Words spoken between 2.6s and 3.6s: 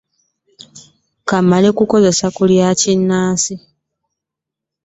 kinnansi.